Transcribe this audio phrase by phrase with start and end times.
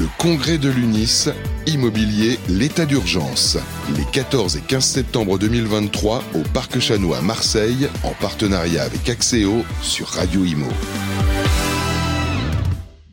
[0.00, 1.28] Le congrès de l'UNIS,
[1.66, 3.58] immobilier, l'état d'urgence.
[3.98, 9.62] Les 14 et 15 septembre 2023 au Parc Chanois à Marseille, en partenariat avec Axéo
[9.82, 10.68] sur Radio Imo.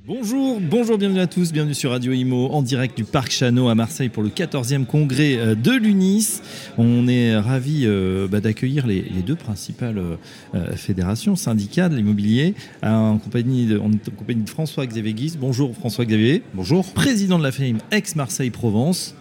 [0.06, 3.76] Bonjour, bonjour, bienvenue à tous, bienvenue sur Radio Imo en direct du Parc Chano à
[3.76, 6.42] Marseille pour le 14e congrès euh, de l'UNIS.
[6.78, 13.18] On est ravis euh, bah, d'accueillir les, deux principales euh, fédérations, syndicats de l'immobilier, en
[13.18, 15.38] compagnie de, en compagnie de François-Xavier Guise.
[15.38, 16.44] Bonjour François-Xavier.
[16.54, 16.92] Bonjour.
[16.94, 19.16] Président de la FEM ex-Marseille-Provence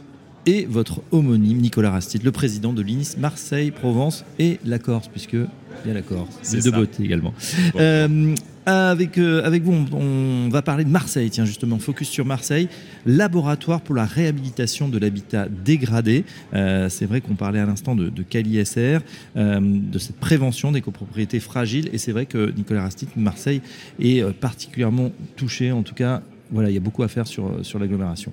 [0.47, 5.89] et votre homonyme Nicolas Rastit, le président de l'UNIS Marseille-Provence et la Corse, puisque il
[5.89, 7.35] y a la Corse, C'est de beauté également.
[7.77, 12.25] Euh, avec, euh, avec vous, on, on va parler de Marseille, tiens justement, focus sur
[12.25, 12.69] Marseille,
[13.05, 16.25] laboratoire pour la réhabilitation de l'habitat dégradé.
[16.55, 19.01] Euh, c'est vrai qu'on parlait à l'instant de, de CALI-SR,
[19.37, 23.61] euh, de cette prévention des copropriétés fragiles, et c'est vrai que Nicolas Rastit, Marseille,
[24.01, 27.79] est particulièrement touché, en tout cas, voilà, il y a beaucoup à faire sur, sur
[27.79, 28.33] l'agglomération.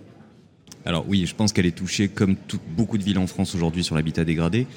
[0.85, 2.35] Alors oui, je pense qu'elle est touchée comme
[2.75, 4.67] beaucoup de villes en France aujourd'hui sur l'habitat dégradé.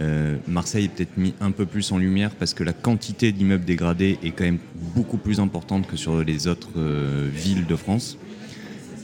[0.00, 3.64] Euh, Marseille est peut-être mis un peu plus en lumière parce que la quantité d'immeubles
[3.64, 4.58] dégradés est quand même
[4.94, 8.18] beaucoup plus importante que sur les autres euh, villes de France.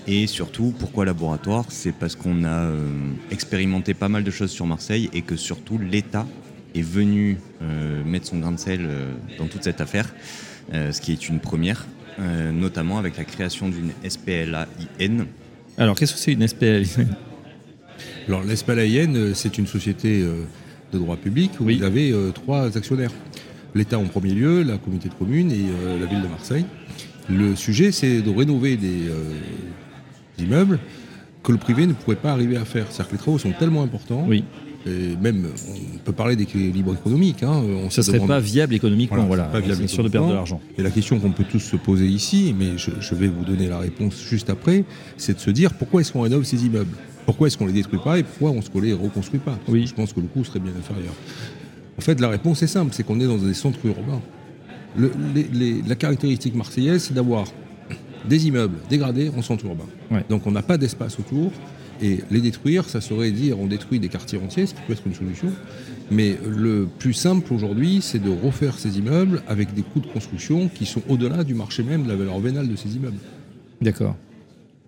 [0.08, 1.66] Et surtout, pourquoi laboratoire?
[1.69, 2.89] C'est parce qu'on a euh,
[3.30, 6.27] expérimenté pas mal de choses sur Marseille et que surtout l'État
[6.74, 7.39] est venu
[8.06, 8.89] mettre son grain de sel
[9.39, 10.14] dans toute cette affaire,
[10.72, 11.84] ce qui est une première,
[12.52, 15.27] notamment avec la création d'une SPLAIN,
[15.81, 16.84] Alors, qu'est-ce que c'est une SPL
[18.28, 20.45] Alors l'ESPALAIN, euh, c'est une société euh,
[20.92, 21.78] de droit public où Oui.
[21.78, 23.11] vous avez euh, trois actionnaires.
[23.75, 25.64] L'État en premier lieu, la communauté de communes et
[26.01, 26.67] la ville de Marseille.
[27.31, 29.08] Le sujet, c'est de rénover des
[30.41, 30.81] immeubles
[31.45, 32.86] que le privé ne pourrait pas arriver à faire.
[32.91, 34.42] C'est-à-dire que les travaux sont tellement importants, Oui,
[34.86, 35.47] et même
[35.95, 37.42] on peut parler d'équilibre économique.
[37.42, 40.28] Hein, on ça se serait demande- pas viable économiquement, Voilà, pas viable sûr de perdre
[40.28, 40.61] de l'argent.
[40.78, 43.69] Et la question qu'on peut tous se poser ici, mais je, je vais vous donner
[43.69, 44.84] la réponse juste après,
[45.17, 46.95] c'est de se dire pourquoi est-ce qu'on rénove ces immeubles?
[47.27, 49.53] Pourquoi est-ce qu'on les détruit pas et pourquoi on ne les reconstruit pas?
[49.53, 49.86] Parce que Oui.
[49.86, 51.12] Je pense que le coût serait bien inférieur.
[51.98, 54.20] En fait, la réponse est simple, c'est qu'on est dans des centres urbains.
[54.96, 57.45] Le- les- les- la caractéristique marseillaise, c'est d'avoir
[58.29, 59.85] des immeubles dégradés en centre urbain.
[60.11, 60.24] Ouais.
[60.29, 61.52] Donc on n'a pas d'espace autour.
[62.02, 65.06] Et les détruire, ça serait dire on détruit des quartiers entiers, ce qui peut être
[65.06, 65.48] une solution.
[66.11, 70.68] Mais le plus simple aujourd'hui, c'est de refaire ces immeubles avec des coûts de construction
[70.68, 73.18] qui sont au-delà du marché même de la valeur vénale de ces immeubles.
[73.80, 74.16] D'accord.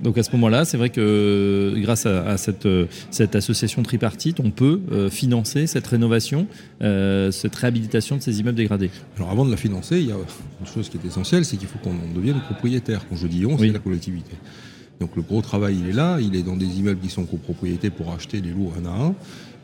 [0.00, 4.40] Donc à ce moment-là, c'est vrai que grâce à, à cette, euh, cette association tripartite,
[4.40, 6.48] on peut euh, financer cette rénovation,
[6.82, 8.90] euh, cette réhabilitation de ces immeubles dégradés.
[9.16, 11.68] Alors avant de la financer, il y a une chose qui est essentielle, c'est qu'il
[11.68, 13.06] faut qu'on en devienne propriétaire.
[13.08, 13.68] Quand je dis on, Oui.
[13.68, 14.32] c'est la collectivité.
[15.00, 17.90] Donc le gros travail, il est là, il est dans des immeubles qui sont copropriétés
[17.90, 19.14] pour acheter les lots un à un.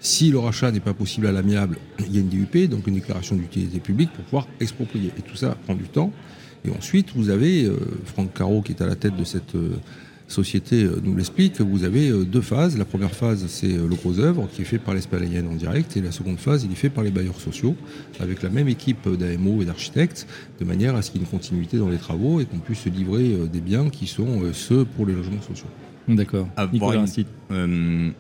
[0.01, 2.95] Si le rachat n'est pas possible à l'amiable, il y a une DUP, donc une
[2.95, 5.13] déclaration d'utilité publique pour pouvoir exproprier.
[5.19, 6.13] Et tout ça prend du temps.
[6.65, 9.77] Et ensuite, vous avez, euh, Franck Caro qui est à la tête de cette euh,
[10.29, 12.79] société euh, nous l'explique, vous avez euh, deux phases.
[12.79, 15.97] La première phase, c'est euh, le gros œuvre qui est fait par l'Espalayen en direct.
[15.97, 17.75] Et la seconde phase, il est fait par les bailleurs sociaux,
[18.21, 20.27] avec la même équipe d'AMO et d'architectes,
[20.61, 22.81] de manière à ce qu'il y ait une continuité dans les travaux et qu'on puisse
[22.81, 25.69] se livrer des biens qui sont ceux pour les logements sociaux.
[26.09, 26.49] D'accord.
[27.51, 28.11] Euh,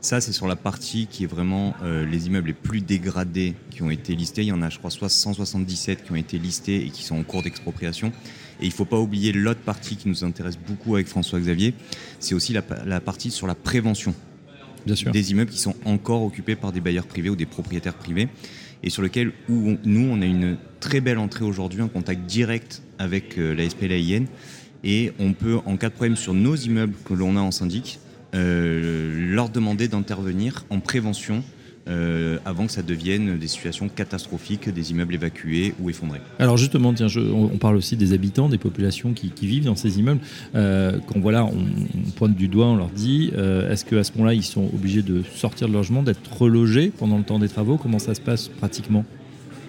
[0.00, 3.82] ça, c'est sur la partie qui est vraiment euh, les immeubles les plus dégradés qui
[3.82, 4.42] ont été listés.
[4.42, 7.16] Il y en a, je crois, soit 177 qui ont été listés et qui sont
[7.16, 8.12] en cours d'expropriation.
[8.60, 11.74] Et il ne faut pas oublier l'autre partie qui nous intéresse beaucoup avec François-Xavier,
[12.18, 14.14] c'est aussi la, pa- la partie sur la prévention.
[14.86, 15.10] Bien sûr.
[15.10, 18.28] des immeubles qui sont encore occupés par des bailleurs privés ou des propriétaires privés
[18.82, 22.22] et sur lequel où on- nous on a une très belle entrée aujourd'hui, un contact
[22.26, 24.24] direct avec euh, la SPLAIN
[24.84, 27.98] et on peut en cas de problème sur nos immeubles que l'on a en syndic
[28.34, 31.42] euh, leur demander d'intervenir en prévention
[31.88, 36.20] euh, avant que ça devienne des situations catastrophiques, des immeubles évacués ou effondrés.
[36.38, 39.64] Alors justement, tiens, je- on, on parle aussi des habitants, des populations qui, qui vivent
[39.64, 40.20] dans ces immeubles.
[40.54, 44.12] Euh, quand voilà, on, on pointe du doigt, on leur dit, euh, est-ce qu'à ce
[44.12, 47.76] moment-là, ils sont obligés de sortir de logement, d'être relogés pendant le temps des travaux?
[47.78, 49.04] Comment ça se passe pratiquement?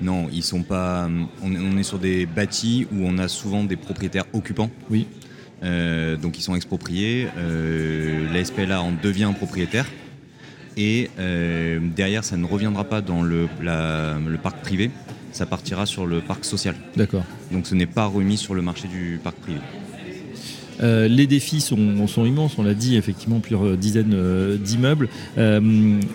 [0.01, 1.09] Non, ils sont pas.
[1.43, 4.69] On est, on est sur des bâtis où on a souvent des propriétaires occupants.
[4.89, 5.07] Oui.
[5.61, 7.27] Euh, donc ils sont expropriés.
[7.37, 9.85] Euh, la SPLA en devient un propriétaire.
[10.81, 14.89] Et euh, derrière, ça ne reviendra pas dans le, la- le parc privé.
[15.33, 16.73] Ça partira sur le parc social.
[16.95, 17.23] D'accord.
[17.51, 19.59] Donc ce n'est pas remis sur le marché du parc privé.
[20.81, 25.09] Euh, les défis sont, sont immenses, on l'a dit, effectivement, plusieurs dizaines euh, d'immeubles.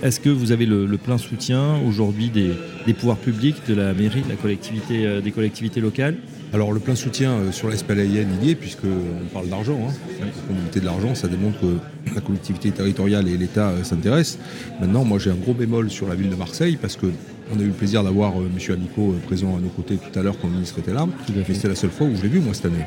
[0.02, 2.52] Est-ce que vous avez le, le plein soutien aujourd'hui des,
[2.86, 6.16] des pouvoirs publics, de la mairie, de la collectivité, des collectivités locales?
[6.54, 9.78] Alors le plein soutien euh, sur l'ESPLAIN, il y est, puisqu'on parle d'argent.
[9.88, 10.54] Hein.
[10.72, 14.38] De l'argent, ça démontre que la collectivité territoriale et l'État euh, s'intéressent.
[14.80, 17.06] Maintenant, moi j'ai un gros bémol sur la ville de Marseille, parce que
[17.52, 18.74] on a eu le plaisir d'avoir euh, M.
[18.74, 21.06] Amico euh, présent à nos côtés tout à l'heure quand le ministre était là.
[21.34, 22.86] Mais c'est la seule fois où je l'ai vu, moi, cette année.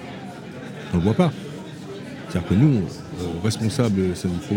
[0.94, 1.32] On ne le voit pas.
[2.30, 4.56] C'est-à-dire que nous, euh, responsables syndicaux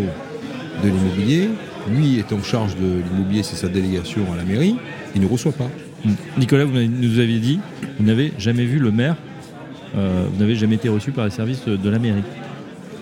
[0.82, 1.50] de l'immobilier,
[1.90, 4.76] lui est en charge de l'immobilier, c'est sa délégation à la mairie,
[5.14, 5.68] il ne reçoit pas.
[6.38, 7.60] Nicolas, vous nous aviez dit,
[7.98, 9.16] vous n'avez jamais vu le maire,
[9.96, 12.22] euh, vous n'avez jamais été reçu par les services de la mairie.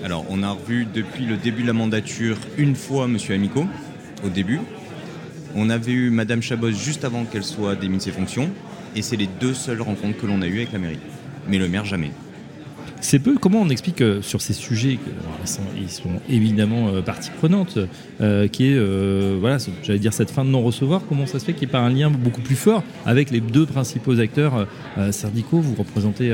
[0.04, 3.18] Alors, on a revu depuis le début de la mandature une fois M.
[3.30, 3.66] Amico,
[4.24, 4.60] au début.
[5.54, 8.50] On avait eu Mme Chabot juste avant qu'elle soit démise de ses fonctions.
[8.94, 10.98] Et c'est les deux seules rencontres que l'on a eues avec la mairie.
[11.48, 12.10] Mais le maire, jamais.
[13.00, 13.36] C'est peu.
[13.40, 14.98] Comment on explique euh, sur ces sujets,
[15.80, 17.78] ils, sont, évidemment euh, partie prenante,
[18.20, 21.02] euh, qui est, voilà, j'allais dire cette fin de non-recevoir.
[21.08, 23.40] Comment ça se fait qu'il n'y ait pas un lien beaucoup plus fort avec les
[23.40, 24.66] deux principaux acteurs
[25.10, 25.60] syndicaux?
[25.60, 26.32] Vous représentez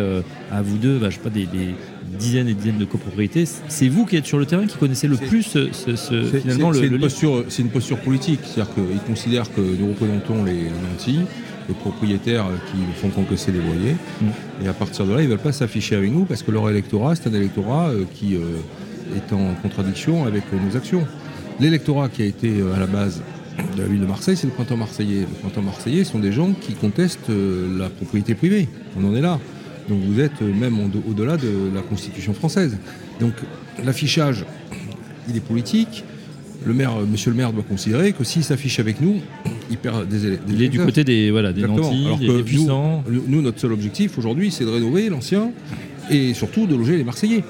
[0.51, 1.47] à vous deux, bah, je sais pas, des,
[2.19, 3.45] dizaines et dizaines de copropriétés.
[3.69, 5.69] C'est vous qui êtes sur le terrain qui connaissez le plus ce,
[6.41, 6.79] finalement le.
[6.79, 11.21] C'est une, posture, une posture politique, c'est-à-dire qu'ils considèrent que nous représentons les nantis
[11.69, 13.97] les propriétaires qui font qu'encaisser les loyers.
[14.21, 14.65] Mm.
[14.65, 16.69] Et à partir de là, ils ne veulent pas s'afficher avec nous parce que leur
[16.69, 18.59] électorat, c'est un électorat euh, qui euh,
[19.17, 21.07] est en contradiction avec nos actions.
[21.61, 23.23] L'électorat qui a été euh, à la base
[23.77, 25.21] de la ville de Marseille, c'est le printemps marseillais.
[25.21, 28.69] Le printemps marseillais sont des gens qui contestent la propriété privée.
[28.99, 29.39] On en est là.
[29.89, 30.77] Donc vous êtes même
[31.09, 32.77] au-delà de la Constitution française.
[33.21, 33.35] Donc
[33.85, 34.45] l'affichage,
[35.29, 36.05] il est politique.
[36.67, 39.21] Le maire, monsieur le maire doit considérer que s'il s'affiche avec nous,
[39.71, 43.05] il perd des, Il est du côté des, voilà, des nantis, des, puissants.
[43.09, 45.51] Nous, notre seul objectif aujourd'hui, c'est de rénover l'ancien
[46.11, 47.43] et surtout de loger les Marseillais.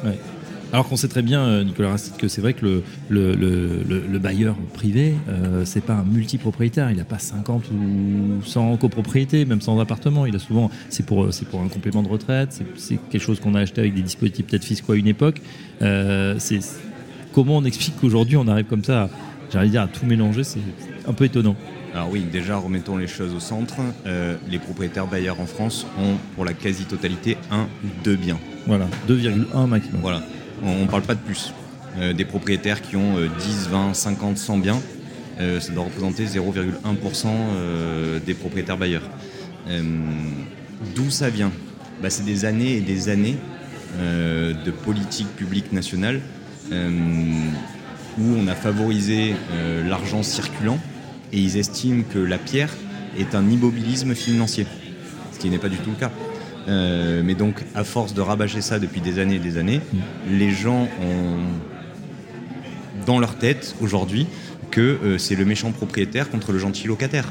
[0.75, 4.57] Alors qu'on sait très bien, euh, Nicolas Rastide, que c'est vrai que le, le, bailleur
[4.73, 6.91] privé, euh, c'est pas un multipropriétaire.
[6.91, 10.27] Il n'a pas 50 ou 100 copropriétés, même sans appartement.
[10.27, 12.61] Il a souvent, c'est pour, c'est pour un complément de retraite.
[12.75, 15.41] C'est quelque chose qu'on a acheté avec des dispositifs peut-être fiscaux à une époque.
[15.81, 16.59] Euh, c'est
[17.35, 19.11] comment on explique qu'aujourd'hui on arrive comme ça,
[19.53, 20.45] j'allais dire à tout mélanger.
[20.45, 20.61] C'est
[21.07, 21.57] un peu étonnant.
[21.93, 23.75] Alors oui, déjà remettons les choses au centre.
[24.07, 28.39] Euh, les propriétaires bailleurs en France ont pour la quasi-totalité un ou deux biens.
[28.67, 30.01] Voilà, 2,1 maximum.
[30.01, 30.23] Voilà,
[30.63, 31.53] on ne parle pas de plus.
[31.99, 34.81] Euh, des propriétaires qui ont 10, 20, 50, 100 biens,
[35.39, 37.29] euh, ça doit représenter 0,1%
[38.25, 39.09] des propriétaires bailleurs.
[40.95, 41.53] D'où ça vient?
[42.03, 43.37] Bah, C'est des années et des années
[44.01, 46.21] de politique publique nationale
[46.73, 49.35] où on a favorisé
[49.87, 50.79] l'argent circulant
[51.33, 52.71] et ils estiment que la pierre
[53.19, 54.67] est un immobilisme financier,
[55.33, 56.11] ce qui n'est pas du tout le cas.
[56.69, 59.81] Euh, mais donc, à force de rabâcher ça depuis des années et des années,
[60.31, 61.41] les gens ont
[63.07, 64.27] dans leur tête aujourd'hui
[64.71, 67.31] que euh, c'est le méchant propriétaire contre le gentil locataire.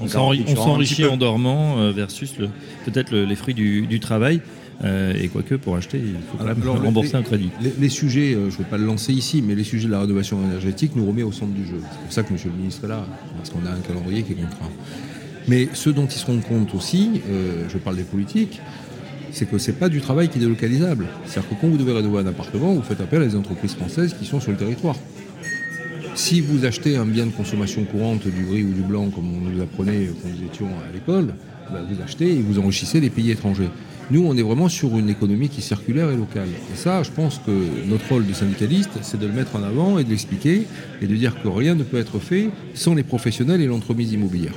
[0.00, 2.34] on, s'enrichit en dormant euh, versus
[2.84, 4.40] peut-être les fruits du travail.
[4.84, 7.50] Euh, et quoique, pour acheter, il faut quand même rembourser un crédit.
[7.78, 10.00] Les, sujets, euh, je ne vais pas le lancer ici, mais les sujets de la
[10.00, 11.80] rénovation énergétique nous remet au centre du jeu.
[11.80, 12.38] C'est pour ça que M.
[12.44, 13.04] le ministre est là,
[13.36, 14.70] parce qu'on a un calendrier qui est contraint.
[15.48, 18.60] Mais ce dont ils se rendent compte aussi, euh, je parle des politiques,
[19.32, 21.06] c'est que ce n'est pas du travail qui est délocalisable.
[21.24, 24.14] C'est-à-dire que quand vous devez rénover un appartement, vous faites appel à des entreprises françaises
[24.18, 24.96] qui sont sur le territoire.
[26.14, 29.50] Si vous achetez un bien de consommation courante, du gris ou du blanc, comme on
[29.50, 31.34] nous apprenait quand nous étions à l'école,
[31.70, 33.70] bah, vous achetez et vous enrichissez les pays étrangers.
[34.10, 36.48] Nous, on est vraiment sur une économie qui est circulaire et locale.
[36.72, 37.52] Et ça, je pense que
[37.86, 40.66] notre rôle de syndicaliste, c'est de le mettre en avant et de l'expliquer
[41.02, 44.54] et de dire que rien ne peut être fait sans les professionnels et l'entremise immobilière.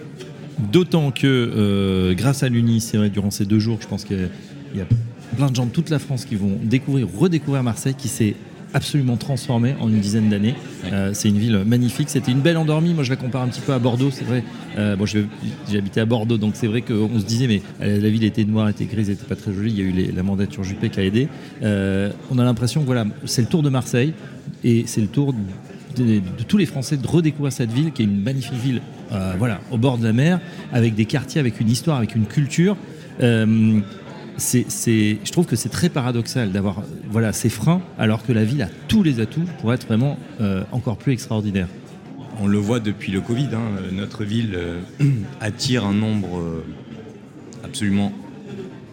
[0.71, 4.29] D'autant que, euh, grâce à l'UNI, durant ces deux jours, je pense qu'il
[4.75, 4.85] y a
[5.35, 8.35] plein de gens de toute la France qui vont découvrir, redécouvrir Marseille, qui s'est
[8.73, 10.55] absolument transformé en une dizaine d'années.
[10.85, 12.09] Euh, c'est une ville magnifique.
[12.09, 12.93] C'était une belle endormie.
[12.93, 14.11] Moi, je la compare un petit peu à Bordeaux.
[14.11, 14.43] C'est vrai.
[14.77, 15.27] Euh, bon, j'ai
[15.77, 18.69] habité à Bordeaux, donc c'est vrai qu'on se disait, mais euh, la ville était noire,
[18.69, 19.71] était grise, était pas très jolie.
[19.71, 21.27] Il y a eu la mandature Juppé qui a aidé.
[21.61, 24.13] on a l'impression que voilà, c'est le tour de Marseille
[24.63, 28.21] et c'est le tour de, tous les Français de redécouvrir cette ville, qui est une
[28.21, 28.81] magnifique ville,
[29.37, 30.39] voilà, au bord de la mer,
[30.71, 32.77] avec des quartiers, avec une histoire, avec une culture
[34.37, 38.69] je trouve que c'est très paradoxal d'avoir voilà, ces freins alors que la ville a
[38.87, 41.67] tous les atouts pour être vraiment euh, encore plus extraordinaire.
[42.39, 44.79] On le voit depuis le Covid, hein, notre ville euh,
[45.41, 46.65] attire un nombre euh,
[47.63, 48.11] absolument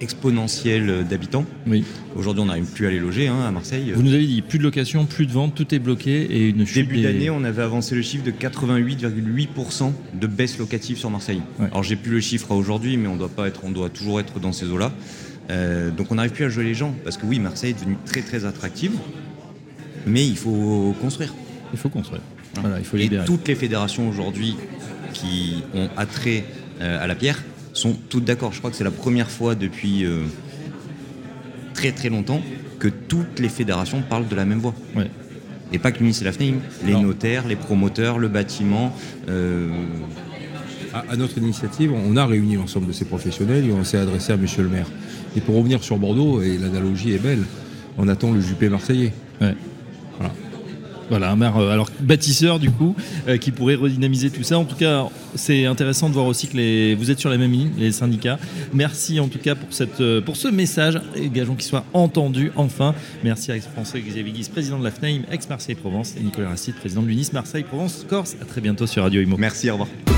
[0.00, 1.44] exponentiel d'habitants.
[1.66, 1.84] Oui.
[2.16, 3.92] Aujourd'hui, on n'arrive plus à les loger hein, à Marseille.
[3.94, 6.66] Vous nous avez dit plus de location, plus de vente, tout est bloqué et une
[6.66, 6.88] chute.
[6.88, 11.42] Début d'année, on avait avancé le chiffre de 88,8% de baisse locative sur Marseille.
[11.58, 14.20] Alors j'ai plus le chiffre à aujourd'hui, mais on doit pas être, on doit toujours
[14.20, 14.92] être dans ces eaux-là.
[15.50, 17.96] Euh, donc on n'arrive plus à jouer les gens, parce que oui, Marseille est devenue
[18.04, 18.92] très très attractive,
[20.06, 21.34] mais il faut construire.
[21.72, 22.20] Il faut construire.
[22.78, 24.56] il faut Et toutes les fédérations aujourd'hui
[25.12, 26.44] qui ont attrait
[26.80, 27.42] euh, à la pierre
[27.78, 28.52] sont toutes d'accord.
[28.52, 30.24] Je crois que c'est la première fois depuis euh,
[31.74, 32.42] très très longtemps
[32.78, 34.74] que toutes les fédérations parlent de la même voix.
[35.72, 36.54] Et pas que l'UNICEF et la FNEIM,
[36.86, 38.94] les notaires, les promoteurs, le bâtiment.
[40.94, 44.36] À, notre initiative, on a réuni l'ensemble de ces professionnels et on s'est adressé à
[44.38, 44.86] Monsieur le maire.
[45.36, 47.42] Et pour revenir sur Bordeaux, et l'analogie est belle,
[47.98, 49.12] on attend le Juppé marseillais.
[49.40, 49.54] Ouais.
[51.10, 51.30] Voilà.
[51.30, 52.94] Un maire, euh, alors bâtisseur du coup,
[53.28, 54.58] euh, qui pourrait redynamiser tout ça.
[54.58, 57.52] En tout cas, c'est intéressant de voir aussi que les, vous êtes sur la même
[57.52, 58.38] ligne, les syndicats.
[58.72, 62.52] Merci en tout cas pour, cette, euh, pour ce message, et gageons qu'il soit entendu
[62.56, 62.94] enfin.
[63.24, 67.08] Merci à ex-français Xavier Guise, président de la FNAIM, ex-Marseille-Provence, et Nicolas Racide, président de
[67.08, 68.36] l'UNIS Marseille-Provence-Corse.
[68.40, 69.36] À très bientôt sur Radio Imo.
[69.38, 70.17] Merci, au revoir.